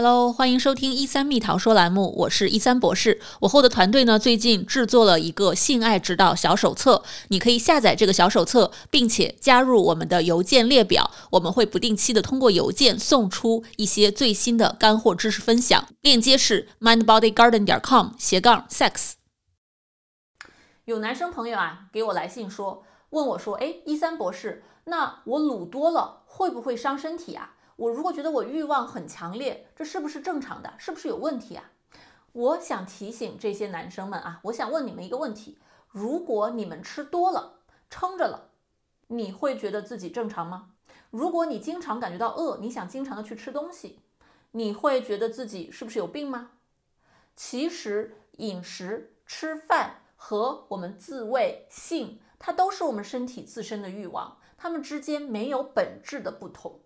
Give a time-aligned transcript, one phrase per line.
[0.00, 3.20] Hello，欢迎收听一三蜜桃说栏目，我是一三博士。
[3.40, 15.88] 我后的团队呢，最近制作了一个性爱指导小手册，你可以下载这个小手册，并且加入我们的邮件列表，我们会不定期的通过邮件送出一些最新的干货知识分享。
[16.02, 19.14] 链接是 mindbodygarden 点 com 斜杠 sex。
[20.84, 27.54] 有男生朋友啊，给我来信说，问我说，哎，一三博士，那我卤多了会不会伤身体啊？
[27.78, 30.74] 我如果觉得我欲望很强烈，这是不是正常的？
[30.78, 31.70] 是不是有问题啊？
[32.32, 38.50] 我想提醒这些男生们啊，我想问你们一个问题：如果你们吃多了，撑着了，
[39.06, 40.72] 你会觉得自己正常吗？
[41.10, 44.00] 如果你经常感觉到饿，你想经常的去吃东西，
[44.50, 46.50] 你会觉得自己是不是有病吗？
[47.36, 56.80] 其实饮食、吃饭和我们自慰、性，它都是我们身体自身的欲望，它们之间没有本质的不同。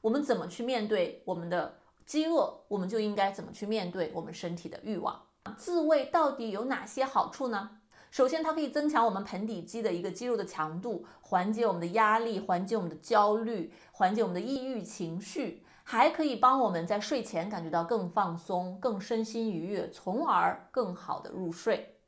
[0.00, 5.22] 我们怎么去面对我们的饥饿，我们就应该怎么去面对我们身体的欲望。
[5.56, 7.78] 自慰到底有哪些好处呢？
[8.10, 22.00] 首先，它可以增强我们盆底肌的一个肌肉的强度，缓解我们的压力，缓解我们的焦虑，缓解我们的抑郁情绪，还可以帮我们在睡前感觉到更放松、更身心愉悦，从而更好的入睡。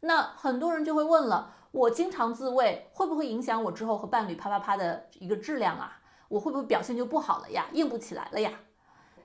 [0.00, 6.00] 那很多人就会问了：我经常自慰，会不会影响我之后和伴侣啪啪啪的一个质量啊？
[6.28, 7.66] 我会不会表现就不好了呀？
[7.72, 8.52] 硬不起来了呀？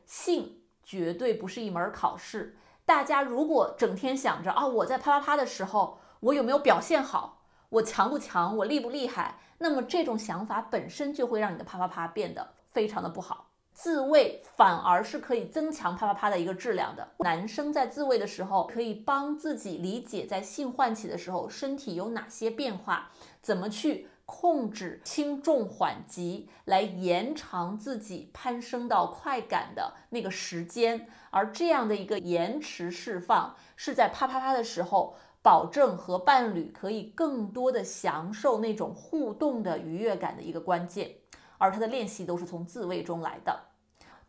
[0.05, 2.57] 性绝对不是一门考试。
[2.85, 7.43] 大家如果整天想着啊，我在啪啪啪的时候，我有没有表现好？
[7.69, 8.55] 我强不强？
[8.57, 9.39] 我厉不厉害？
[9.59, 13.49] 那么这种想法本身就会让你的啪啪啪变得非常的不好。
[13.71, 17.07] 自慰反而是可以增强啪啪啪的一个质量的。
[17.19, 23.09] 男生在自慰的时候，可以帮自己理解在性唤起的时候身体有哪些变化，
[23.41, 24.09] 怎么去。
[24.25, 41.16] 控制轻重缓急，来延长自己攀升到快感的那个时间，而这样的一个延迟释放，是在啪啪啪的时候，保证和伴侣可以更多的享受那种互动的愉悦感的一个关键。
[41.57, 43.67] 而他的练习都是从自慰中来的。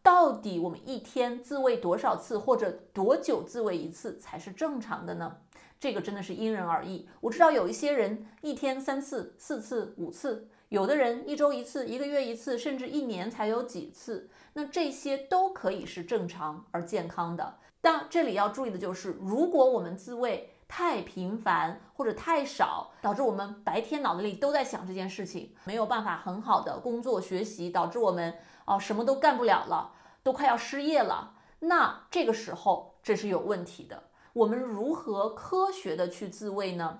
[0.02, 5.38] 到底我们一天自慰多少次，或者多久自慰一次才是正常的呢？
[5.78, 7.08] 这个真的是因人而异。
[7.20, 14.30] 我知道有一些人一天三次、四次、五次，有的人一周一次、一个月一次，甚至一年才有几次。
[14.54, 17.58] 那这些都可以是正常而健康的。
[17.80, 29.92] 但这里要注意的就是，如果我们自慰太频繁或者太少，导致我们白天脑子里都在想这件事情，没有办法很好的工作学习，导致我们哦什么都干不了了，
[30.22, 31.34] 都快要失业了。
[31.60, 34.04] 那这个时候这是有问题的。
[34.34, 36.98] 我们如何科学的去自慰呢？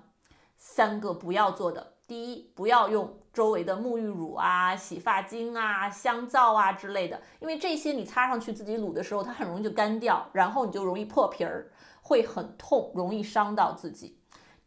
[0.57, 11.69] 三个不要做的：第一，不要用周围的沐浴乳啊、洗发精啊、香皂啊之类的，因为这些你擦上去自己撸的时候，它很容易就干掉，然后你就容易破皮儿，
[12.01, 14.17] 会很痛，容易伤到自己。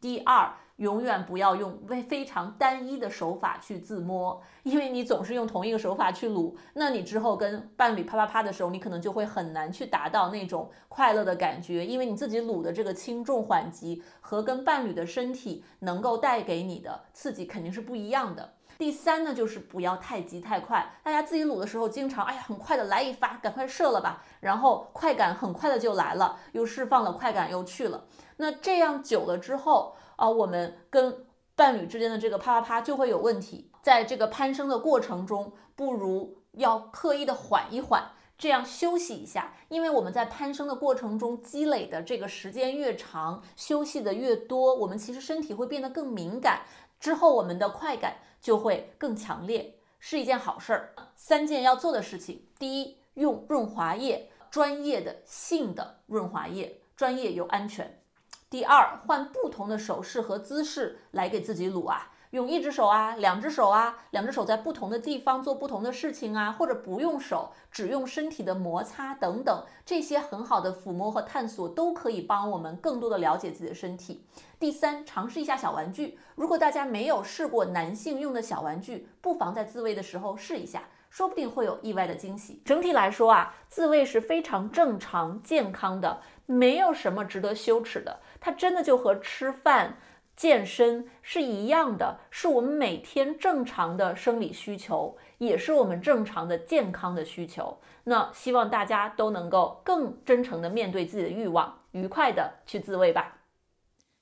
[0.00, 0.54] 第二。
[0.78, 18.54] 永远不要用非非常单一的手法去自摸，因为你总是用同一个手法去撸，那你之后跟伴侣啪啪啪的时候，你可能就会很难去达到那种快乐的感觉，因为你自己撸的这个轻重缓急和跟伴侣的身体能够带给你的刺激肯定是不一样的。
[18.76, 28.04] 第三呢，就是不要太急太快，大家自己卤的时候，经常哎呀很快的来一发，赶快射了吧，然后快感很快的就来了，又释放了快感又去了，
[28.36, 29.96] 那这样久了之后。
[30.18, 46.62] 啊，我们跟伴侣之间的这个啪啪啪就会有问题，在这个攀升的过程中，不如要刻意的缓一缓，这样休息一下，因为我们在攀升的过程中积累的这个时间越长，休息的越多，我们其实身体会变得更敏感，
[47.00, 50.94] 之后我们的快感就会更强烈，是一件好事儿。
[51.16, 58.00] 三件要做的事情，第一，用润滑液，专业的性的润滑液，专业又安全。
[58.48, 74.24] 第二，换不同的手势和姿势来给自己撸啊，用一只手啊，两只手啊，两只手在不同的地方做不同的事情啊，或者不用手，只用身体的摩擦等等，这些很好的抚摸和探索都可以帮我们更多的了解自己的身体。
[74.58, 80.82] 第三，尝试一下小玩具，如果大家没有试过男性用的小玩具，不妨在自慰的时候试一下。
[81.10, 82.60] 说不定会有意外的惊喜。
[82.66, 88.20] 整体来说啊，自慰是非常正常、健康的，没有什么值得羞耻的。
[88.38, 89.96] 它真的就和吃饭、
[90.38, 97.80] 健身是一样的，是我们每天正常的生理需求，也是我们正常的健康的需求。
[98.04, 103.38] 那希望大家都能够更真诚的面对自己的欲望，愉快的去自慰吧。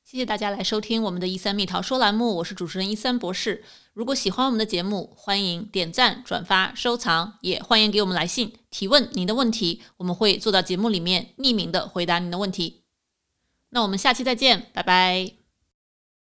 [0.02, 3.62] 谢谢大家来收听我们的“一三蜜桃说”栏目，我是主持人一三博士。
[3.92, 12.84] 如果喜欢我们的节目，欢迎点赞、转发、收藏，也欢迎给我们来信提问您的问题，我们会做到节目里面匿名的回答您的问题。
[13.70, 15.45] 那我们下期再见，拜拜。